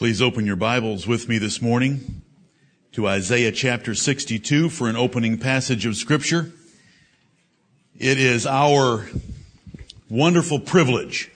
Please 0.00 0.22
open 0.22 0.46
your 0.46 0.56
Bibles 0.56 1.06
with 1.06 1.28
me 1.28 1.36
this 1.36 1.60
morning 1.60 2.22
to 2.92 3.06
Isaiah 3.06 3.52
chapter 3.52 3.94
62 3.94 4.70
for 4.70 4.88
an 4.88 4.96
opening 4.96 5.36
passage 5.36 5.84
of 5.84 5.94
scripture. 5.94 6.50
It 7.98 8.16
is 8.16 8.46
our 8.46 9.10
wonderful 10.08 10.58
privilege 10.58 11.30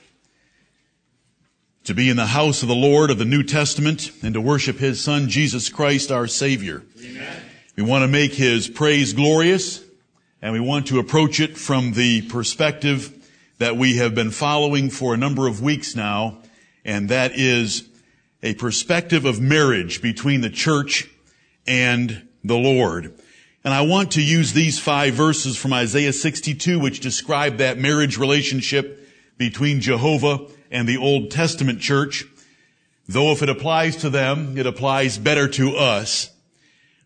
to 1.84 1.92
be 1.92 2.08
in 2.08 2.16
the 2.16 2.24
house 2.24 2.62
of 2.62 2.68
the 2.68 2.74
Lord 2.74 3.10
of 3.10 3.18
the 3.18 3.26
New 3.26 3.42
Testament 3.42 4.10
and 4.22 4.32
to 4.32 4.40
worship 4.40 4.78
His 4.78 4.98
Son, 4.98 5.28
Jesus 5.28 5.68
Christ, 5.68 6.10
our 6.10 6.26
Savior. 6.26 6.84
Amen. 7.04 7.42
We 7.76 7.82
want 7.82 8.00
to 8.00 8.08
make 8.08 8.32
His 8.32 8.66
praise 8.66 9.12
glorious 9.12 9.84
and 10.40 10.54
we 10.54 10.60
want 10.60 10.86
to 10.86 11.00
approach 11.00 11.38
it 11.38 11.58
from 11.58 11.92
the 11.92 12.22
perspective 12.28 13.28
that 13.58 13.76
we 13.76 13.98
have 13.98 14.14
been 14.14 14.30
following 14.30 14.88
for 14.88 15.12
a 15.12 15.18
number 15.18 15.48
of 15.48 15.60
weeks 15.60 15.94
now, 15.94 16.38
and 16.82 17.10
that 17.10 17.32
is 17.38 17.90
a 18.44 18.54
perspective 18.54 19.24
of 19.24 19.40
marriage 19.40 20.02
between 20.02 20.42
the 20.42 20.50
church 20.50 21.08
and 21.66 22.28
the 22.44 22.58
Lord. 22.58 23.18
And 23.64 23.72
I 23.72 23.80
want 23.80 24.12
to 24.12 24.22
use 24.22 24.52
these 24.52 24.78
five 24.78 25.14
verses 25.14 25.56
from 25.56 25.72
Isaiah 25.72 26.12
62, 26.12 26.78
which 26.78 27.00
describe 27.00 27.56
that 27.56 27.78
marriage 27.78 28.18
relationship 28.18 29.08
between 29.38 29.80
Jehovah 29.80 30.46
and 30.70 30.86
the 30.86 30.98
Old 30.98 31.30
Testament 31.30 31.80
church. 31.80 32.26
Though 33.08 33.32
if 33.32 33.42
it 33.42 33.48
applies 33.48 33.96
to 33.96 34.10
them, 34.10 34.58
it 34.58 34.66
applies 34.66 35.16
better 35.16 35.48
to 35.48 35.76
us 35.76 36.30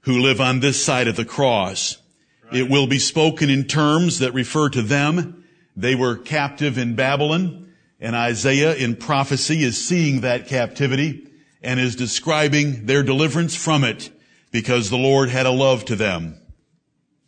who 0.02 0.18
live 0.18 0.40
on 0.40 0.58
this 0.58 0.84
side 0.84 1.06
of 1.06 1.14
the 1.14 1.24
cross. 1.24 1.98
Right. 2.46 2.62
It 2.62 2.68
will 2.68 2.88
be 2.88 2.98
spoken 2.98 3.48
in 3.48 3.64
terms 3.64 4.18
that 4.18 4.34
refer 4.34 4.70
to 4.70 4.82
them. 4.82 5.44
They 5.76 5.94
were 5.94 6.16
captive 6.16 6.78
in 6.78 6.96
Babylon 6.96 7.72
and 8.00 8.14
Isaiah 8.14 8.74
in 8.74 8.96
prophecy 8.96 9.62
is 9.62 9.84
seeing 9.84 10.20
that 10.20 10.48
captivity 10.48 11.27
and 11.62 11.80
is 11.80 11.96
describing 11.96 12.86
their 12.86 13.02
deliverance 13.02 13.56
from 13.56 13.84
it 13.84 14.10
because 14.50 14.90
the 14.90 14.96
Lord 14.96 15.28
had 15.28 15.46
a 15.46 15.50
love 15.50 15.84
to 15.86 15.96
them. 15.96 16.40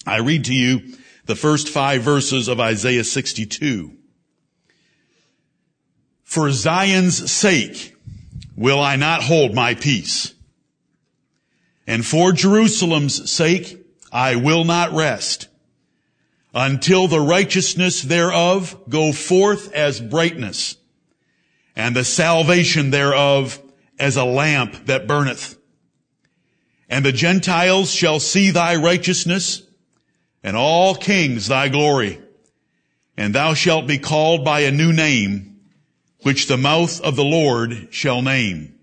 I 0.07 0.19
read 0.19 0.45
to 0.47 0.55
you 0.55 0.95
the 1.27 1.37
first 1.37 1.69
five 1.69 2.03
verses 2.03 2.49
of 2.49 2.61
Isaiah 2.61 3.05
62. 3.05 3.97
For 6.25 6.51
Zion's 6.53 7.31
sake 7.31 7.95
will 8.57 8.81
I 8.81 8.97
not 8.97 9.23
hold 9.23 9.55
my 9.55 9.75
peace. 9.75 10.35
And 11.87 12.07
for 12.07 12.33
Jerusalem's 12.33 13.31
sake 13.31 13.85
I 14.13 14.37
will 14.37 14.65
not 14.65 14.93
rest 14.93 15.49
until 16.55 17.07
the 17.07 17.21
righteousness 17.21 18.03
thereof 18.03 18.77
go 18.89 19.13
forth 19.13 19.73
as 19.73 20.01
brightness 20.01 20.77
and 21.77 21.95
the 21.95 22.05
salvation 22.05 22.91
thereof 22.91 23.61
as 24.01 24.17
a 24.17 24.25
lamp 24.25 24.87
that 24.87 25.07
burneth. 25.07 25.57
And 26.89 27.05
the 27.05 27.13
Gentiles 27.13 27.93
shall 27.93 28.19
see 28.19 28.51
thy 28.51 28.75
righteousness, 28.77 29.63
and 30.43 30.57
all 30.57 30.95
kings 30.95 31.47
thy 31.47 31.69
glory. 31.69 32.21
And 33.17 33.35
thou 33.35 33.55
shalt 33.55 33.87
be 33.87 33.99
called 33.99 34.45
by 34.45 34.61
a 34.61 34.73
new 34.73 34.93
name, 34.93 35.61
which 36.23 36.47
the 36.47 36.57
mouth 36.57 37.01
of 37.03 37.15
the 37.15 37.25
Lord 37.25 37.89
shall 37.91 38.23
name. 38.23 38.75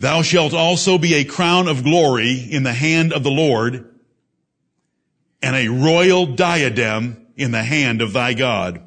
Thou 0.00 0.22
shalt 0.22 0.52
also 0.52 0.98
be 0.98 1.14
a 1.14 1.24
crown 1.24 1.68
of 1.68 1.84
glory 1.84 2.32
in 2.50 2.62
the 2.64 2.72
hand 2.72 3.12
of 3.12 3.22
the 3.22 3.30
Lord, 3.30 3.88
and 5.40 5.56
a 5.56 5.68
royal 5.68 6.26
diadem 6.26 7.26
in 7.36 7.52
the 7.52 7.62
hand 7.62 8.02
of 8.02 8.12
thy 8.12 8.34
God. 8.34 8.82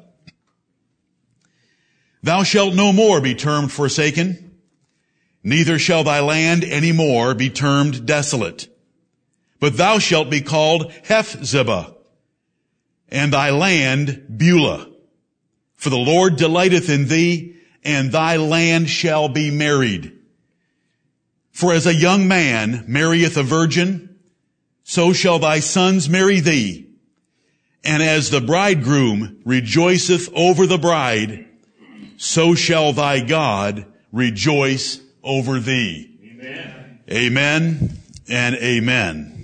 Thou 2.22 2.42
shalt 2.42 2.74
no 2.74 2.92
more 2.92 3.20
be 3.20 3.34
termed 3.34 3.72
forsaken, 3.72 4.47
Neither 5.48 5.78
shall 5.78 6.04
thy 6.04 6.20
land 6.20 6.62
any 6.62 6.92
more 6.92 7.32
be 7.32 7.48
termed 7.48 8.04
desolate, 8.04 8.68
but 9.58 9.78
thou 9.78 9.98
shalt 9.98 10.28
be 10.28 10.42
called 10.42 10.92
Hephzibah, 11.04 11.94
and 13.08 13.32
thy 13.32 13.48
land 13.48 14.26
Beulah. 14.36 14.90
For 15.74 15.88
the 15.88 15.96
Lord 15.96 16.36
delighteth 16.36 16.90
in 16.90 17.08
thee, 17.08 17.56
and 17.82 18.12
thy 18.12 18.36
land 18.36 18.90
shall 18.90 19.30
be 19.30 19.50
married. 19.50 20.12
For 21.50 21.72
as 21.72 21.86
a 21.86 21.94
young 21.94 22.28
man 22.28 22.84
marrieth 22.86 23.38
a 23.38 23.42
virgin, 23.42 24.18
so 24.84 25.14
shall 25.14 25.38
thy 25.38 25.60
sons 25.60 26.10
marry 26.10 26.40
thee. 26.40 26.90
And 27.82 28.02
as 28.02 28.28
the 28.28 28.42
bridegroom 28.42 29.40
rejoiceth 29.46 30.28
over 30.34 30.66
the 30.66 30.76
bride, 30.76 31.46
so 32.18 32.54
shall 32.54 32.92
thy 32.92 33.20
God 33.20 33.86
rejoice 34.12 35.00
over 35.28 35.60
thee. 35.60 36.10
Amen. 36.24 37.00
Amen 37.10 37.98
and 38.28 38.56
amen. 38.56 39.34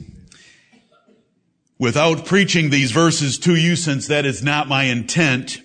Without 1.79 2.25
preaching 2.25 2.71
these 2.71 2.91
verses 2.91 3.39
to 3.41 3.55
you, 3.55 3.77
since 3.77 4.07
that 4.07 4.25
is 4.25 4.43
not 4.43 4.67
my 4.67 4.85
intent, 4.85 5.61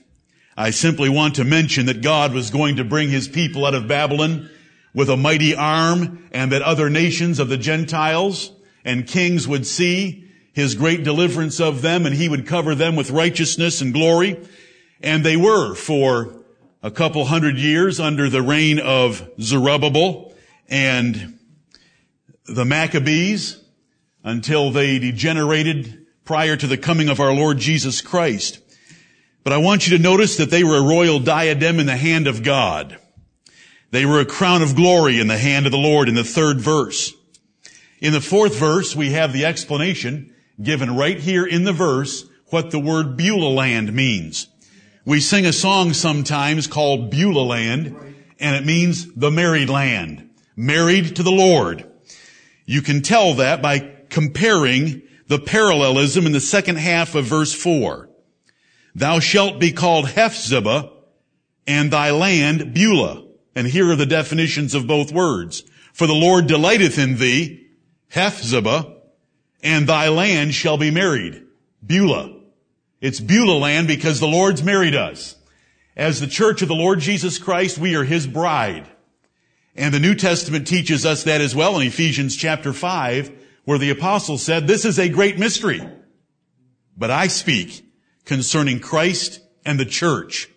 I 0.57 0.71
simply 0.71 1.07
want 1.07 1.35
to 1.35 1.45
mention 1.45 1.85
that 1.85 2.01
God 2.01 2.33
was 2.33 2.49
going 2.49 2.75
to 2.75 2.83
bring 2.83 3.09
his 3.09 3.29
people 3.29 3.65
out 3.65 3.73
of 3.73 3.87
Babylon 3.87 4.49
with 4.93 5.09
a 5.09 5.15
mighty 5.15 5.55
arm 5.55 6.27
and 6.33 6.51
that 6.51 6.61
other 6.61 6.89
nations 6.89 7.39
of 7.39 7.47
the 7.47 7.57
Gentiles 7.57 8.51
and 8.83 9.07
kings 9.07 9.47
would 9.47 9.65
see 9.65 10.29
his 10.51 10.75
great 10.75 11.03
deliverance 11.05 11.61
of 11.61 11.81
them 11.81 12.05
and 12.05 12.13
he 12.13 12.27
would 12.27 12.45
cover 12.45 12.75
them 12.75 12.97
with 12.97 13.11
righteousness 13.11 13.79
and 13.79 13.93
glory. 13.93 14.37
And 14.99 15.23
they 15.23 15.37
were 15.37 15.75
for 15.75 16.38
a 16.81 16.91
couple 16.91 17.25
hundred 17.25 17.57
years 17.57 17.99
under 17.99 18.29
the 18.29 18.41
reign 18.41 18.79
of 18.79 19.29
Zerubbabel 19.39 20.33
and 20.69 21.37
the 22.45 22.65
Maccabees 22.65 23.61
until 24.23 24.71
they 24.71 24.97
degenerated 24.99 26.05
prior 26.23 26.55
to 26.55 26.67
the 26.67 26.77
coming 26.77 27.09
of 27.09 27.19
our 27.19 27.33
Lord 27.33 27.57
Jesus 27.57 28.01
Christ. 28.01 28.59
But 29.43 29.53
I 29.53 29.57
want 29.57 29.87
you 29.87 29.97
to 29.97 30.03
notice 30.03 30.37
that 30.37 30.51
they 30.51 30.63
were 30.63 30.77
a 30.77 30.87
royal 30.87 31.19
diadem 31.19 31.79
in 31.79 31.85
the 31.85 31.97
hand 31.97 32.27
of 32.27 32.43
God. 32.43 32.97
They 33.91 34.05
were 34.05 34.19
a 34.19 34.25
crown 34.25 34.61
of 34.61 34.75
glory 34.75 35.19
in 35.19 35.27
the 35.27 35.37
hand 35.37 35.65
of 35.65 35.71
the 35.71 35.77
Lord 35.77 36.07
in 36.07 36.15
the 36.15 36.23
third 36.23 36.61
verse. 36.61 37.13
In 37.99 38.13
the 38.13 38.21
fourth 38.21 38.55
verse, 38.55 38.95
we 38.95 39.11
have 39.11 39.33
the 39.33 39.45
explanation 39.45 40.33
given 40.61 40.95
right 40.95 41.19
here 41.19 41.45
in 41.45 41.63
the 41.63 41.73
verse 41.73 42.25
what 42.47 42.71
the 42.71 42.79
word 42.79 43.17
Beulah 43.17 43.49
land 43.49 43.91
means. 43.91 44.47
We 45.09 45.21
sing 45.21 45.47
a 45.47 45.51
song 45.51 45.93
sometimes 45.93 46.67
called 46.67 47.09
Beulah 47.09 47.41
Land, 47.41 47.95
and 48.39 48.55
it 48.55 48.63
means 48.63 49.11
the 49.15 49.31
married 49.31 49.67
land, 49.67 50.29
married 50.55 51.15
to 51.15 51.23
the 51.23 51.31
Lord. 51.31 51.83
You 52.67 52.83
can 52.83 53.01
tell 53.01 53.33
that 53.33 53.59
by 53.59 53.91
comparing 54.09 55.01
the 55.25 55.39
parallelism 55.39 56.27
in 56.27 56.31
the 56.31 56.39
second 56.39 56.75
half 56.75 57.15
of 57.15 57.25
verse 57.25 57.55
4. 57.55 58.07
Thou 58.93 59.19
shalt 59.19 59.59
be 59.59 59.71
called 59.71 60.09
Hephzibah, 60.09 60.91
and 61.65 61.89
thy 61.89 62.11
land 62.11 62.75
Beulah. 62.75 63.25
And 63.55 63.65
here 63.65 63.89
are 63.89 63.95
the 63.95 64.05
definitions 64.05 64.75
of 64.75 64.85
both 64.85 65.11
words. 65.11 65.63
For 65.91 66.05
the 66.05 66.13
Lord 66.13 66.45
delighteth 66.45 66.99
in 66.99 67.17
thee, 67.17 67.65
Hephzibah, 68.09 68.95
and 69.63 69.87
thy 69.87 70.09
land 70.09 70.53
shall 70.53 70.77
be 70.77 70.91
married, 70.91 71.47
Beulah. 71.83 72.38
It's 73.01 73.19
Beulah 73.21 73.57
land 73.57 73.87
because 73.87 74.19
the 74.19 74.27
Lord's 74.27 74.61
married 74.61 74.95
us. 74.95 75.35
As 75.95 76.19
the 76.19 76.27
church 76.27 76.61
of 76.61 76.67
the 76.67 76.75
Lord 76.75 76.99
Jesus 76.99 77.37
Christ, 77.37 77.77
we 77.77 77.95
are 77.95 78.03
His 78.03 78.27
bride. 78.27 78.87
And 79.75 79.93
the 79.93 79.99
New 79.99 80.15
Testament 80.15 80.67
teaches 80.67 81.05
us 81.05 81.23
that 81.23 81.39
as 81.39 81.55
well 81.55 81.79
in 81.79 81.87
Ephesians 81.87 82.35
chapter 82.35 82.73
5, 82.73 83.31
where 83.63 83.77
the 83.77 83.89
apostle 83.89 84.37
said, 84.37 84.67
this 84.67 84.83
is 84.83 84.99
a 84.99 85.07
great 85.07 85.39
mystery. 85.39 85.81
But 86.97 87.11
I 87.11 87.27
speak 87.27 87.85
concerning 88.25 88.81
Christ 88.81 89.39
and 89.65 89.79
the 89.79 89.85
church, 89.85 90.49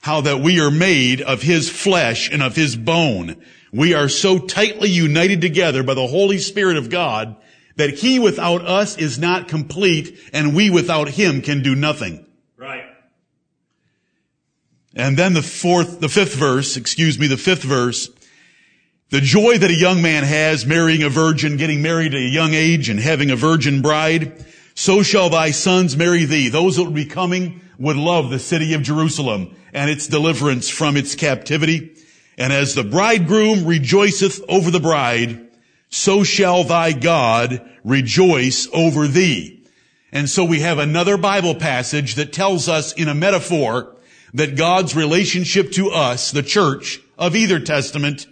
how 0.00 0.22
that 0.22 0.40
we 0.40 0.60
are 0.60 0.70
made 0.70 1.20
of 1.20 1.42
His 1.42 1.68
flesh 1.68 2.30
and 2.32 2.42
of 2.42 2.56
His 2.56 2.74
bone. 2.74 3.42
We 3.70 3.92
are 3.92 4.08
so 4.08 4.38
tightly 4.38 4.88
united 4.88 5.42
together 5.42 5.82
by 5.82 5.94
the 5.94 6.06
Holy 6.06 6.38
Spirit 6.38 6.78
of 6.78 6.88
God 6.88 7.36
that 7.76 7.98
he 7.98 8.18
without 8.18 8.62
us 8.62 8.96
is 8.96 9.18
not 9.18 9.48
complete 9.48 10.18
and 10.32 10.54
we 10.54 10.70
without 10.70 11.08
him 11.08 11.40
can 11.40 11.62
do 11.62 11.74
nothing. 11.74 12.26
Right. 12.56 12.84
And 14.94 15.16
then 15.16 15.32
the 15.32 15.42
fourth, 15.42 16.00
the 16.00 16.08
fifth 16.08 16.34
verse, 16.34 16.76
excuse 16.76 17.18
me, 17.18 17.26
the 17.26 17.36
fifth 17.36 17.62
verse, 17.62 18.10
the 19.10 19.20
joy 19.20 19.58
that 19.58 19.70
a 19.70 19.74
young 19.74 20.02
man 20.02 20.24
has 20.24 20.64
marrying 20.64 21.02
a 21.02 21.08
virgin, 21.08 21.56
getting 21.56 21.82
married 21.82 22.14
at 22.14 22.20
a 22.20 22.28
young 22.28 22.54
age 22.54 22.88
and 22.88 22.98
having 22.98 23.30
a 23.30 23.36
virgin 23.36 23.82
bride, 23.82 24.44
so 24.74 25.02
shall 25.02 25.28
thy 25.28 25.50
sons 25.50 25.96
marry 25.96 26.24
thee. 26.24 26.48
Those 26.48 26.76
that 26.76 26.84
will 26.84 26.92
be 26.92 27.04
coming 27.04 27.60
would 27.78 27.96
love 27.96 28.30
the 28.30 28.38
city 28.38 28.74
of 28.74 28.82
Jerusalem 28.82 29.54
and 29.72 29.90
its 29.90 30.06
deliverance 30.06 30.68
from 30.68 30.96
its 30.96 31.14
captivity. 31.14 31.94
And 32.38 32.52
as 32.52 32.74
the 32.74 32.84
bridegroom 32.84 33.66
rejoiceth 33.66 34.40
over 34.48 34.70
the 34.70 34.80
bride, 34.80 35.48
so 35.92 36.24
shall 36.24 36.64
thy 36.64 36.92
God 36.92 37.70
rejoice 37.84 38.66
over 38.72 39.06
thee. 39.06 39.62
And 40.10 40.28
so 40.28 40.42
we 40.44 40.60
have 40.60 40.78
another 40.78 41.18
Bible 41.18 41.54
passage 41.54 42.14
that 42.14 42.32
tells 42.32 42.66
us 42.68 42.92
in 42.94 43.08
a 43.08 43.14
metaphor 43.14 43.94
that 44.32 44.56
God's 44.56 44.96
relationship 44.96 45.70
to 45.72 45.90
us, 45.90 46.30
the 46.30 46.42
church 46.42 46.98
of 47.18 47.36
either 47.36 47.60
testament, 47.60 48.26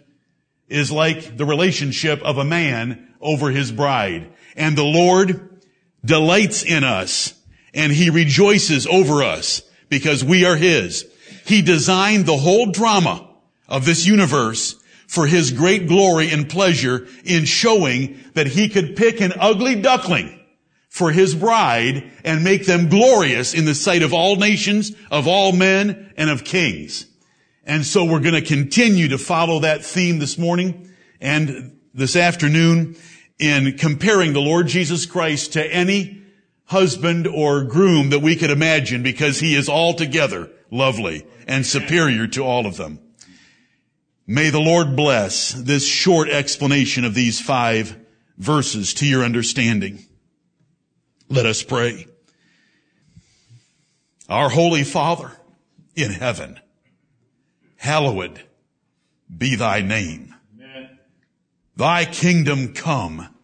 is 0.69 0.91
like 0.91 1.37
the 1.37 1.45
relationship 1.45 2.23
of 2.23 2.39
a 2.39 2.45
man 2.45 3.15
over 3.21 3.51
his 3.51 3.71
bride. 3.71 4.33
And 4.57 4.77
the 4.77 4.83
Lord 4.83 5.61
delights 6.03 6.62
in 6.62 6.83
us 6.83 7.35
and 7.75 7.93
he 7.93 8.09
rejoices 8.09 8.87
over 8.87 9.23
us 9.23 9.62
because 9.91 10.25
we 10.25 10.47
are 10.47 10.57
his. 10.57 11.07
He 11.45 11.61
designed 11.61 12.25
the 12.25 12.39
whole 12.39 12.71
drama 12.71 13.29
of 13.69 13.85
this 13.85 14.07
universe 14.07 14.80
for 15.11 15.27
his 15.27 15.51
great 15.51 15.89
glory 15.89 16.31
and 16.31 16.49
pleasure 16.49 17.05
in 17.25 17.45
showing 17.45 18.17
that 18.35 18.47
he 18.47 18.69
could 18.69 18.95
pick 18.95 19.21
an 19.21 19.33
ugly 19.41 19.75
duckling 19.75 20.39
for 20.89 21.11
his 21.11 21.35
bride 21.35 22.09
and 22.25 22.45
make 22.45 22.65
them 22.65 22.89
glorious 22.89 23.53
in 23.53 23.65
the 23.65 23.75
sight 23.75 24.05
of 24.05 24.15
all 24.15 24.37
nations, 24.37 24.93
of 25.11 25.27
all 25.27 25.51
men, 25.51 26.12
and 26.17 26.31
of 26.31 26.45
kings. 26.45 27.09
And 27.65 27.85
so 27.85 28.05
we're 28.05 28.21
going 28.21 28.41
to 28.41 28.41
continue 28.41 29.09
to 29.09 29.19
follow 29.19 29.59
that 29.59 29.85
theme 29.85 30.21
this 30.21 30.39
morning 30.39 30.89
and 31.21 31.77
this 31.93 32.15
afternoon 32.15 32.95
in 33.37 33.77
comparing 33.79 34.33
the 34.33 34.41
Lord 34.41 34.69
Jesus 34.69 35.07
Christ 35.07 35.55
to 35.55 35.75
any 35.75 36.23
husband 36.67 37.27
or 37.27 37.65
groom 37.65 38.11
that 38.11 38.23
we 38.23 38.37
could 38.37 38.51
imagine 38.51 39.03
because 39.03 39.41
he 39.41 39.57
is 39.57 39.69
altogether 39.69 40.53
lovely 40.71 41.27
and 41.49 41.67
superior 41.67 42.29
to 42.29 42.45
all 42.45 42.65
of 42.65 42.77
them. 42.77 43.01
May 44.31 44.50
the 44.50 44.61
Lord 44.61 44.94
bless 44.94 45.50
this 45.50 45.85
short 45.85 46.29
explanation 46.29 47.05
of 47.05 47.15
these 47.15 47.41
five 47.41 47.99
verses 48.38 48.94
to 48.94 49.05
your 49.05 49.25
understanding. 49.25 50.05
Let 51.29 51.47
us 51.47 51.65
pray. 51.65 52.06
Our 54.29 54.49
Holy 54.49 54.85
Father 54.85 55.32
in 55.97 56.12
heaven, 56.12 56.61
hallowed 57.75 58.44
be 59.37 59.56
thy 59.56 59.81
name. 59.81 60.33
Amen. 60.55 61.00
Thy 61.75 62.05
kingdom 62.05 62.73
come. 62.73 63.35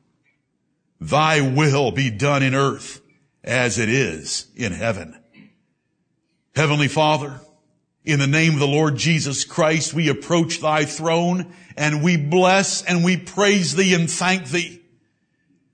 Thy 1.00 1.40
will 1.40 1.90
be 1.90 2.10
done 2.10 2.44
in 2.44 2.54
earth 2.54 3.00
as 3.42 3.80
it 3.80 3.88
is 3.88 4.46
in 4.54 4.70
heaven. 4.70 5.20
Heavenly 6.54 6.86
Father, 6.86 7.40
in 8.06 8.20
the 8.20 8.26
name 8.28 8.54
of 8.54 8.60
the 8.60 8.68
Lord 8.68 8.96
Jesus 8.96 9.44
Christ, 9.44 9.92
we 9.92 10.08
approach 10.08 10.60
thy 10.60 10.84
throne 10.84 11.52
and 11.76 12.04
we 12.04 12.16
bless 12.16 12.82
and 12.84 13.04
we 13.04 13.16
praise 13.16 13.74
thee 13.74 13.94
and 13.94 14.08
thank 14.08 14.46
thee 14.46 14.80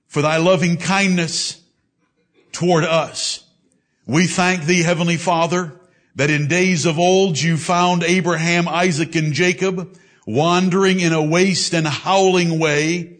for 0.06 0.22
thy 0.22 0.38
loving 0.38 0.78
kindness 0.78 1.60
toward 2.50 2.84
us. 2.84 3.44
We 4.06 4.26
thank 4.26 4.64
thee, 4.64 4.82
Heavenly 4.82 5.18
Father, 5.18 5.78
that 6.16 6.30
in 6.30 6.48
days 6.48 6.86
of 6.86 6.98
old 6.98 7.38
you 7.38 7.58
found 7.58 8.02
Abraham, 8.02 8.66
Isaac, 8.66 9.14
and 9.14 9.34
Jacob 9.34 9.94
wandering 10.26 11.00
in 11.00 11.12
a 11.12 11.22
waste 11.22 11.74
and 11.74 11.86
howling 11.86 12.58
way, 12.58 13.18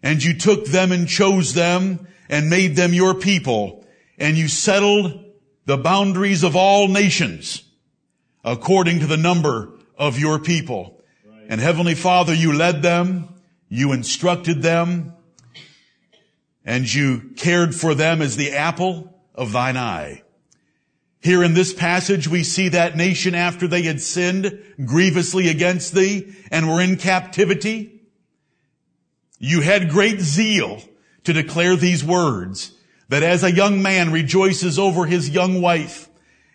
and 0.00 0.22
you 0.22 0.38
took 0.38 0.66
them 0.66 0.92
and 0.92 1.08
chose 1.08 1.54
them 1.54 2.06
and 2.28 2.50
made 2.50 2.76
them 2.76 2.94
your 2.94 3.14
people, 3.14 3.84
and 4.16 4.36
you 4.36 4.46
settled 4.46 5.24
the 5.66 5.76
boundaries 5.76 6.44
of 6.44 6.54
all 6.54 6.86
nations 6.86 7.63
according 8.44 9.00
to 9.00 9.06
the 9.06 9.16
number 9.16 9.72
of 9.96 10.18
your 10.18 10.38
people. 10.38 11.02
Right. 11.26 11.46
And 11.48 11.60
Heavenly 11.60 11.94
Father, 11.94 12.34
you 12.34 12.52
led 12.52 12.82
them, 12.82 13.34
you 13.68 13.92
instructed 13.92 14.62
them, 14.62 15.14
and 16.64 16.92
you 16.92 17.32
cared 17.36 17.74
for 17.74 17.94
them 17.94 18.22
as 18.22 18.36
the 18.36 18.52
apple 18.52 19.18
of 19.34 19.52
thine 19.52 19.76
eye. 19.76 20.22
Here 21.20 21.42
in 21.42 21.54
this 21.54 21.72
passage, 21.72 22.28
we 22.28 22.42
see 22.42 22.68
that 22.68 22.96
nation 22.96 23.34
after 23.34 23.66
they 23.66 23.82
had 23.82 24.00
sinned 24.00 24.62
grievously 24.84 25.48
against 25.48 25.94
thee 25.94 26.34
and 26.50 26.68
were 26.68 26.82
in 26.82 26.96
captivity. 26.96 28.02
You 29.38 29.62
had 29.62 29.88
great 29.88 30.20
zeal 30.20 30.82
to 31.24 31.32
declare 31.32 31.76
these 31.76 32.04
words, 32.04 32.72
that 33.08 33.22
as 33.22 33.42
a 33.42 33.52
young 33.52 33.80
man 33.82 34.12
rejoices 34.12 34.78
over 34.78 35.06
his 35.06 35.30
young 35.30 35.62
wife, 35.62 36.08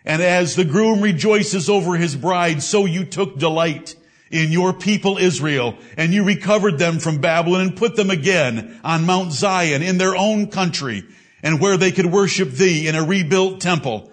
and 0.04 0.22
as 0.22 0.56
the 0.56 0.64
groom 0.64 1.00
rejoices 1.00 1.68
over 1.68 1.96
his 1.96 2.16
bride, 2.16 2.62
so 2.62 2.86
you 2.86 3.04
took 3.04 3.38
delight 3.38 3.94
in 4.30 4.52
your 4.52 4.72
people 4.72 5.18
Israel, 5.18 5.76
and 5.96 6.14
you 6.14 6.24
recovered 6.24 6.78
them 6.78 6.98
from 6.98 7.20
Babylon 7.20 7.62
and 7.62 7.76
put 7.76 7.96
them 7.96 8.10
again 8.10 8.80
on 8.84 9.04
Mount 9.04 9.32
Zion 9.32 9.82
in 9.82 9.98
their 9.98 10.16
own 10.16 10.46
country 10.48 11.04
and 11.42 11.60
where 11.60 11.76
they 11.76 11.90
could 11.90 12.06
worship 12.06 12.50
thee 12.50 12.86
in 12.86 12.94
a 12.94 13.02
rebuilt 13.02 13.60
temple. 13.60 14.12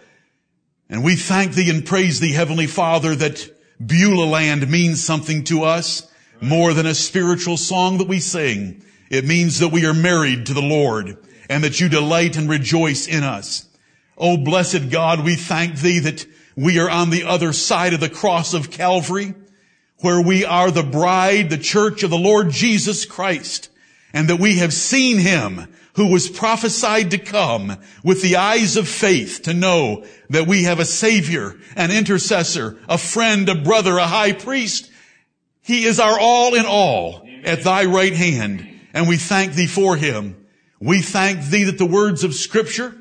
And 0.90 1.04
we 1.04 1.16
thank 1.16 1.54
thee 1.54 1.70
and 1.70 1.86
praise 1.86 2.20
thee, 2.20 2.34
Heavenly 2.34 2.68
Father, 2.68 3.14
that 3.16 3.50
Beulah 3.86 4.26
land 4.26 4.70
means 4.70 5.04
something 5.04 5.44
to 5.46 5.64
us 5.64 6.10
more 6.42 6.74
than 6.74 6.86
a 6.86 6.96
spiritual 6.96 7.58
song 7.58 7.98
that 7.98 8.08
we 8.08 8.20
sing. 8.20 8.84
It 9.10 9.26
means 9.26 9.60
that 9.60 9.70
we 9.70 9.86
are 9.86 9.94
married 9.94 10.48
to 10.48 10.54
the 10.54 10.62
Lord 10.62 11.18
and 11.50 11.64
that 11.64 11.80
you 11.80 11.90
delight 11.90 12.38
and 12.38 12.50
rejoice 12.50 13.08
in 13.08 13.24
us. 13.24 13.67
Oh, 14.18 14.38
blessed 14.38 14.90
God, 14.90 15.24
we 15.24 15.36
thank 15.36 15.80
thee 15.80 16.00
that 16.00 16.26
we 16.56 16.80
are 16.80 16.90
on 16.90 17.12
the 17.12 17.26
other 17.26 17.54
side 17.54 17.94
of 17.94 18.00
the 18.00 18.10
cross 18.10 18.54
of 18.54 18.72
Calvary 18.72 19.36
where 20.02 20.22
we 20.22 20.46
are 20.46 20.72
the 20.72 20.84
bride, 20.84 21.50
the 21.50 21.58
church 21.58 22.04
of 22.04 22.10
the 22.10 22.18
Lord 22.18 22.50
Jesus 22.50 23.06
Christ, 23.06 23.70
and 24.14 24.30
that 24.30 24.40
we 24.40 24.58
have 24.58 24.74
seen 24.74 25.18
him 25.18 25.68
who 25.96 26.12
was 26.12 26.30
prophesied 26.30 27.12
to 27.12 27.18
come 27.18 27.78
with 28.04 28.22
the 28.22 28.36
eyes 28.36 28.78
of 28.78 28.88
faith 28.88 29.42
to 29.44 29.54
know 29.54 30.06
that 30.30 30.48
we 30.48 30.64
have 30.64 30.80
a 30.80 30.86
savior, 30.86 31.56
an 31.76 31.90
intercessor, 31.90 32.78
a 32.88 32.98
friend, 32.98 33.50
a 33.50 33.56
brother, 33.56 33.98
a 33.98 34.06
high 34.06 34.34
priest. 34.34 34.92
He 35.64 35.86
is 35.86 36.00
our 36.00 36.20
all 36.20 36.54
in 36.54 36.66
all 36.66 37.28
at 37.44 37.64
thy 37.64 37.86
right 37.86 38.14
hand, 38.14 38.68
and 38.94 39.08
we 39.08 39.18
thank 39.18 39.54
thee 39.54 39.68
for 39.68 39.96
him. 39.96 40.46
We 40.80 41.02
thank 41.02 41.46
thee 41.46 41.64
that 41.64 41.80
the 41.80 41.86
words 41.86 42.24
of 42.24 42.36
scripture 42.36 42.96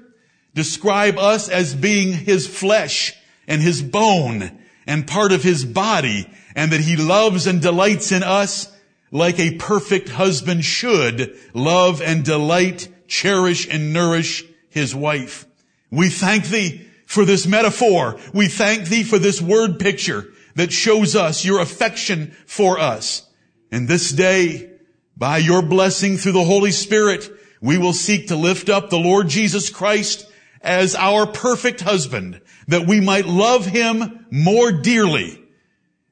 describe 0.57 1.19
us 1.19 1.51
as 1.51 1.75
being 1.75 2.13
his 2.15 2.47
flesh 2.49 3.15
and 3.47 3.61
his 3.61 3.83
bone 3.83 4.59
and 4.87 5.07
part 5.07 5.31
of 5.31 5.43
his 5.43 5.67
body 5.67 6.29
and 6.57 6.73
that 6.73 6.81
he 6.81 6.97
loves 6.97 7.47
and 7.47 7.61
delights 7.61 8.11
in 8.11 8.23
us 8.23 8.73
like 9.13 9.39
a 9.39 9.57
perfect 9.57 10.09
husband 10.09 10.65
should 10.65 11.39
love 11.53 12.01
and 12.01 12.25
delight, 12.25 12.89
cherish 13.07 13.69
and 13.69 13.93
nourish 13.93 14.45
his 14.71 14.95
wife. 14.95 15.45
We 15.91 16.09
thank 16.09 16.47
thee 16.47 16.89
for 17.05 17.27
this 17.27 17.47
metaphor. 17.47 18.19
We 18.33 18.49
thank 18.49 18.89
thee 18.89 19.03
for 19.03 19.19
this 19.19 19.43
word 19.43 19.79
picture 19.79 20.27
that 20.55 20.73
shows 20.73 21.15
us 21.15 21.45
your 21.45 21.61
affection 21.61 22.35
for 22.47 22.81
us. 22.81 23.29
And 23.71 23.87
this 23.87 24.11
day, 24.11 24.71
by 25.19 25.37
your 25.37 25.61
blessing 25.61 26.17
through 26.17 26.33
the 26.33 26.45
Holy 26.45 26.73
Spirit, 26.73 27.31
we 27.61 27.77
will 27.77 27.93
seek 27.93 28.29
to 28.29 28.37
lift 28.37 28.71
up 28.71 28.89
the 28.89 28.99
Lord 28.99 29.29
Jesus 29.29 29.69
Christ 29.69 30.27
as 30.67 30.97
our 30.97 31.27
perfect 31.27 31.81
husband, 31.81 32.41
that 32.67 32.87
we 32.87 33.01
might 33.01 33.25
love 33.25 33.65
him 33.65 34.27
more 34.31 34.73
dearly 34.73 35.43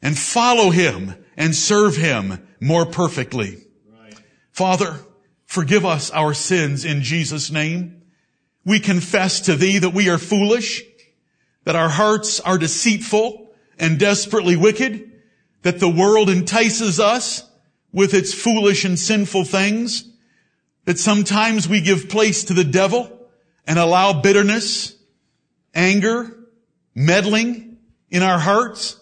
and 0.01 0.17
follow 0.17 0.71
him 0.71 1.15
and 1.37 1.55
serve 1.55 1.97
him 1.97 2.47
more 2.61 2.87
perfectly. 2.87 3.59
Right. 3.91 4.17
Father, 4.53 5.01
forgive 5.45 5.85
us 5.85 6.11
our 6.13 6.35
sins 6.35 6.85
in 6.85 7.03
Jesus' 7.03 7.51
name. 7.51 8.03
We 8.65 8.79
confess 8.79 9.41
to 9.43 9.57
thee 9.57 9.79
that 9.79 9.93
we 9.93 10.09
are 10.09 10.19
foolish, 10.19 10.85
that 11.65 11.77
our 11.77 11.89
hearts 11.89 12.39
are 12.39 12.57
deceitful 12.57 13.53
and 13.77 13.99
desperately 13.99 14.57
wicked, 14.57 15.11
that 15.63 15.81
the 15.81 15.91
world 15.91 16.31
entices 16.31 17.01
us 17.01 17.51
with 17.93 18.15
its 18.15 18.33
foolish 18.33 18.85
and 18.85 18.99
sinful 18.99 19.45
things, 19.45 20.09
that 20.85 20.99
sometimes 20.99 21.69
we 21.69 21.81
give 21.81 22.09
place 22.09 22.45
to 22.45 22.55
the 22.55 22.65
devil 22.65 23.13
and 23.66 23.78
allow 23.78 24.21
bitterness, 24.21 24.97
anger, 25.75 26.37
meddling 26.94 27.78
in 28.11 28.23
our 28.23 28.38
hearts. 28.38 29.00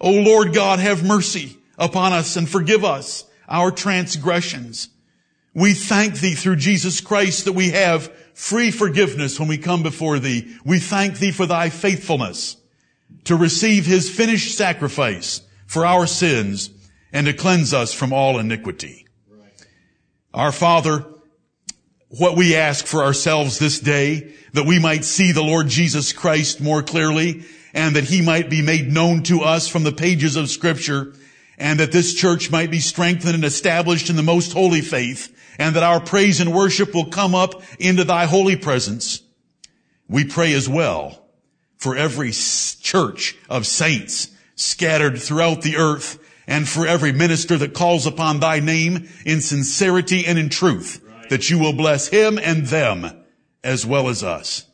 O 0.00 0.10
Lord 0.10 0.52
God, 0.54 0.78
have 0.78 1.04
mercy 1.04 1.56
upon 1.78 2.12
us 2.12 2.36
and 2.36 2.48
forgive 2.48 2.84
us 2.84 3.24
our 3.48 3.70
transgressions. 3.70 4.88
We 5.54 5.74
thank 5.74 6.20
thee 6.20 6.34
through 6.34 6.56
Jesus 6.56 7.00
Christ 7.00 7.44
that 7.44 7.52
we 7.52 7.70
have 7.70 8.12
free 8.34 8.70
forgiveness 8.70 9.38
when 9.38 9.48
we 9.48 9.58
come 9.58 9.82
before 9.82 10.18
thee. 10.18 10.56
We 10.64 10.78
thank 10.80 11.18
thee 11.18 11.30
for 11.30 11.46
thy 11.46 11.68
faithfulness 11.70 12.56
to 13.24 13.36
receive 13.36 13.86
his 13.86 14.10
finished 14.10 14.56
sacrifice 14.56 15.42
for 15.66 15.86
our 15.86 16.06
sins 16.06 16.70
and 17.12 17.26
to 17.26 17.32
cleanse 17.32 17.72
us 17.72 17.94
from 17.94 18.12
all 18.12 18.38
iniquity. 18.38 19.06
Right. 19.30 19.66
Our 20.34 20.52
Father, 20.52 21.06
what 22.18 22.36
we 22.36 22.54
ask 22.54 22.86
for 22.86 23.02
ourselves 23.02 23.58
this 23.58 23.80
day, 23.80 24.32
that 24.52 24.66
we 24.66 24.78
might 24.78 25.04
see 25.04 25.32
the 25.32 25.42
Lord 25.42 25.68
Jesus 25.68 26.12
Christ 26.12 26.60
more 26.60 26.82
clearly 26.82 27.44
and 27.72 27.96
that 27.96 28.04
he 28.04 28.22
might 28.22 28.48
be 28.48 28.62
made 28.62 28.92
known 28.92 29.22
to 29.24 29.40
us 29.40 29.66
from 29.66 29.82
the 29.82 29.92
pages 29.92 30.36
of 30.36 30.48
scripture 30.48 31.12
and 31.58 31.80
that 31.80 31.92
this 31.92 32.14
church 32.14 32.50
might 32.50 32.70
be 32.70 32.78
strengthened 32.78 33.34
and 33.34 33.44
established 33.44 34.10
in 34.10 34.16
the 34.16 34.22
most 34.22 34.52
holy 34.52 34.80
faith 34.80 35.34
and 35.58 35.74
that 35.74 35.82
our 35.82 36.00
praise 36.00 36.40
and 36.40 36.54
worship 36.54 36.94
will 36.94 37.06
come 37.06 37.34
up 37.34 37.62
into 37.80 38.04
thy 38.04 38.26
holy 38.26 38.56
presence. 38.56 39.22
We 40.08 40.24
pray 40.24 40.52
as 40.52 40.68
well 40.68 41.24
for 41.76 41.96
every 41.96 42.30
church 42.30 43.36
of 43.48 43.66
saints 43.66 44.30
scattered 44.54 45.20
throughout 45.20 45.62
the 45.62 45.76
earth 45.76 46.20
and 46.46 46.68
for 46.68 46.86
every 46.86 47.12
minister 47.12 47.56
that 47.58 47.74
calls 47.74 48.06
upon 48.06 48.40
thy 48.40 48.60
name 48.60 49.08
in 49.24 49.40
sincerity 49.40 50.26
and 50.26 50.38
in 50.38 50.48
truth, 50.48 51.03
that 51.34 51.50
you 51.50 51.58
will 51.58 51.72
bless 51.72 52.06
him 52.06 52.38
and 52.38 52.64
them 52.66 53.10
as 53.64 53.84
well 53.84 54.08
as 54.08 54.22
us. 54.22 54.66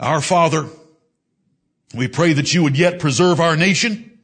Our 0.00 0.22
Father, 0.22 0.64
we 1.94 2.08
pray 2.08 2.32
that 2.32 2.54
you 2.54 2.62
would 2.62 2.78
yet 2.78 2.98
preserve 2.98 3.38
our 3.38 3.54
nation. 3.54 4.18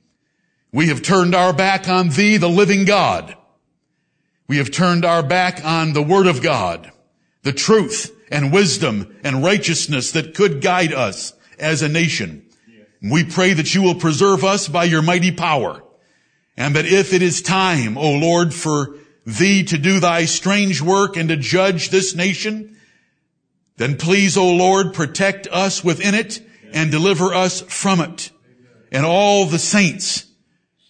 We 0.72 0.88
have 0.88 1.02
turned 1.02 1.34
our 1.34 1.52
back 1.52 1.86
on 1.86 2.08
thee, 2.08 2.38
the 2.38 2.48
living 2.48 2.86
God. 2.86 3.36
We 4.48 4.56
have 4.56 4.70
turned 4.70 5.04
our 5.04 5.22
back 5.22 5.62
on 5.62 5.92
the 5.92 6.02
word 6.02 6.26
of 6.26 6.40
God, 6.40 6.90
the 7.42 7.52
truth 7.52 8.18
and 8.30 8.50
wisdom 8.50 9.14
and 9.22 9.44
righteousness 9.44 10.12
that 10.12 10.34
could 10.34 10.62
guide 10.62 10.94
us 10.94 11.34
as 11.58 11.82
a 11.82 11.90
nation. 11.90 12.48
We 13.02 13.22
pray 13.22 13.52
that 13.52 13.74
you 13.74 13.82
will 13.82 13.96
preserve 13.96 14.44
us 14.44 14.66
by 14.66 14.84
your 14.84 15.02
mighty 15.02 15.30
power 15.30 15.84
and 16.56 16.74
that 16.74 16.86
if 16.86 17.12
it 17.12 17.20
is 17.20 17.42
time, 17.42 17.98
O 17.98 18.12
Lord, 18.12 18.54
for 18.54 18.96
thee 19.24 19.64
to 19.64 19.78
do 19.78 20.00
thy 20.00 20.24
strange 20.24 20.80
work 20.80 21.16
and 21.16 21.28
to 21.28 21.36
judge 21.36 21.90
this 21.90 22.14
nation, 22.14 22.76
then 23.76 23.96
please, 23.96 24.36
O 24.36 24.52
Lord, 24.52 24.94
protect 24.94 25.48
us 25.50 25.82
within 25.82 26.14
it 26.14 26.40
and 26.72 26.90
deliver 26.90 27.34
us 27.34 27.60
from 27.62 28.00
it. 28.00 28.30
And 28.92 29.04
all 29.04 29.46
the 29.46 29.58
saints 29.58 30.26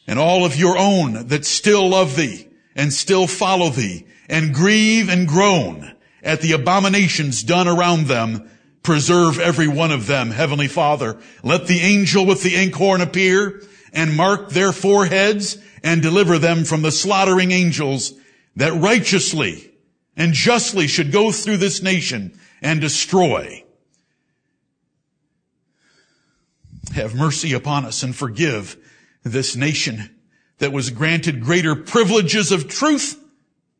and 0.06 0.18
all 0.18 0.44
of 0.44 0.56
your 0.56 0.76
own 0.76 1.28
that 1.28 1.46
still 1.46 1.88
love 1.88 2.16
thee 2.16 2.48
and 2.76 2.92
still 2.92 3.26
follow 3.26 3.70
thee 3.70 4.06
and 4.28 4.54
grieve 4.54 5.08
and 5.08 5.26
groan 5.26 5.94
at 6.22 6.40
the 6.40 6.52
abominations 6.52 7.42
done 7.42 7.68
around 7.68 8.06
them, 8.06 8.50
preserve 8.82 9.38
every 9.38 9.68
one 9.68 9.90
of 9.90 10.06
them, 10.06 10.30
Heavenly 10.30 10.68
Father. 10.68 11.18
Let 11.42 11.66
the 11.66 11.80
angel 11.80 12.26
with 12.26 12.42
the 12.42 12.54
inkhorn 12.56 13.00
appear 13.00 13.62
and 13.92 14.16
mark 14.16 14.50
their 14.50 14.72
foreheads 14.72 15.58
and 15.82 16.02
deliver 16.02 16.38
them 16.38 16.64
from 16.64 16.82
the 16.82 16.90
slaughtering 16.90 17.50
angels 17.50 18.12
that 18.56 18.72
righteously 18.74 19.72
and 20.16 20.32
justly 20.32 20.86
should 20.86 21.12
go 21.12 21.32
through 21.32 21.56
this 21.56 21.82
nation 21.82 22.38
and 22.62 22.80
destroy. 22.80 23.64
Have 26.94 27.14
mercy 27.14 27.52
upon 27.52 27.84
us 27.84 28.02
and 28.02 28.14
forgive 28.14 28.76
this 29.22 29.56
nation 29.56 30.14
that 30.58 30.72
was 30.72 30.90
granted 30.90 31.42
greater 31.42 31.74
privileges 31.74 32.52
of 32.52 32.68
truth 32.68 33.20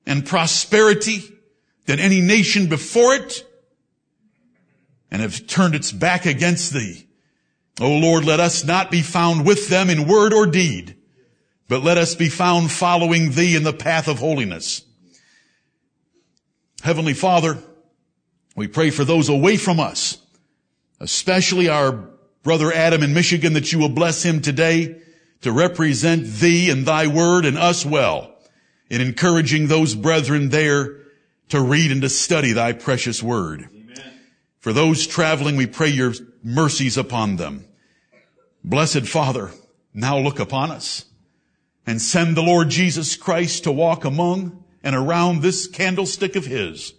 and 0.07 0.27
prosperity 0.27 1.23
than 1.87 2.01
any 2.01 2.21
nation 2.21 2.69
before 2.69 3.15
it 3.15 3.47
and 5.11 5.23
have 5.23 5.47
turned 5.47 5.75
its 5.75 5.93
back 5.93 6.27
against 6.27 6.73
thee. 6.73 7.07
O 7.81 7.99
Lord, 7.99 8.25
let 8.25 8.41
us 8.41 8.65
not 8.65 8.91
be 8.91 9.03
found 9.03 9.47
with 9.47 9.69
them 9.69 9.91
in 9.91 10.09
word 10.09 10.33
or 10.33 10.47
deed, 10.47 10.97
but 11.69 11.83
let 11.83 11.99
us 11.99 12.15
be 12.15 12.29
found 12.29 12.71
following 12.71 13.33
thee 13.33 13.57
in 13.57 13.63
the 13.63 13.73
path 13.73 14.09
of 14.09 14.19
holiness. 14.19 14.83
Heavenly 16.83 17.15
Father, 17.15 17.59
we 18.55 18.69
pray 18.69 18.91
for 18.91 19.05
those 19.05 19.29
away 19.29 19.57
from 19.57 19.81
us, 19.81 20.19
especially 21.01 21.69
our 21.69 22.11
brother 22.43 22.73
Adam 22.73 23.03
in 23.03 23.15
Michigan, 23.15 23.55
that 23.55 23.73
you 23.73 23.79
will 23.79 23.89
bless 23.89 24.23
him 24.23 24.41
today 24.41 25.01
to 25.41 25.53
represent 25.53 26.27
thee 26.27 26.71
and 26.71 26.85
thy 26.85 27.07
word 27.07 27.47
and 27.47 27.59
us 27.59 27.85
well 27.85 28.35
in 28.91 29.01
encouraging 29.01 29.67
those 29.67 29.95
brethren 29.95 30.51
there 30.51 31.01
to 31.49 31.61
read 31.61 31.91
and 31.91 32.03
to 32.03 32.09
study 32.09 32.53
thy 32.53 32.73
precious 32.73 33.23
word. 33.23 33.69
For 34.61 34.73
those 34.73 35.07
traveling, 35.07 35.57
we 35.57 35.67
pray 35.67 35.89
your 35.89 36.15
mercies 36.43 36.97
upon 36.97 37.37
them. 37.37 37.65
Blessed 38.63 39.07
Father, 39.07 39.51
now 39.93 40.19
look 40.19 40.39
upon 40.39 40.71
us 40.71 41.05
and 41.87 42.01
send 42.01 42.37
the 42.37 42.43
Lord 42.43 42.71
Jesus 42.71 43.17
Christ 43.17 43.65
to 43.65 43.73
walk 43.73 44.05
among 44.05 44.65
and 44.83 44.95
around 44.95 45.41
this 45.41 45.67
candlestick 45.67 46.37
of 46.37 46.47
his, 46.47 46.95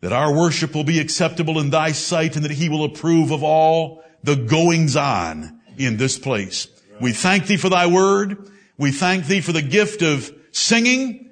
that 0.00 0.12
our 0.12 0.34
worship 0.34 0.74
will 0.74 0.84
be 0.84 0.98
acceptable 0.98 1.58
in 1.58 1.70
thy 1.70 1.92
sight 1.92 2.36
and 2.36 2.44
that 2.44 2.52
he 2.52 2.68
will 2.68 2.84
approve 2.84 3.30
of 3.30 3.42
all 3.42 4.02
the 4.22 4.36
goings 4.36 4.96
on 4.96 5.60
in 5.76 5.96
this 5.96 6.18
place. 6.18 6.68
We 7.00 7.12
thank 7.12 7.46
thee 7.46 7.56
for 7.56 7.68
thy 7.68 7.86
word. 7.86 8.50
We 8.76 8.92
thank 8.92 9.26
thee 9.26 9.40
for 9.40 9.52
the 9.52 9.62
gift 9.62 10.02
of 10.02 10.32
singing, 10.52 11.30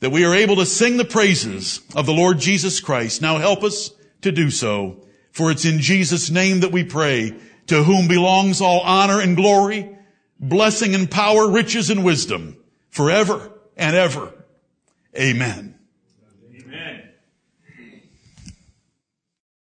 that 0.00 0.10
we 0.10 0.24
are 0.24 0.34
able 0.34 0.56
to 0.56 0.66
sing 0.66 0.96
the 0.96 1.04
praises 1.04 1.80
of 1.94 2.06
the 2.06 2.12
Lord 2.12 2.38
Jesus 2.38 2.80
Christ. 2.80 3.20
Now 3.20 3.38
help 3.38 3.62
us 3.62 3.90
to 4.22 4.32
do 4.32 4.50
so. 4.50 5.04
For 5.32 5.50
it's 5.50 5.64
in 5.64 5.78
Jesus' 5.78 6.30
name 6.30 6.60
that 6.60 6.72
we 6.72 6.84
pray, 6.84 7.38
to 7.66 7.84
whom 7.84 8.08
belongs 8.08 8.60
all 8.60 8.80
honor 8.80 9.20
and 9.20 9.36
glory, 9.36 9.96
blessing 10.40 10.94
and 10.94 11.10
power, 11.10 11.48
riches 11.48 11.90
and 11.90 12.04
wisdom, 12.04 12.56
forever 12.88 13.52
and 13.76 13.94
ever. 13.94 14.32
Amen. 15.16 15.79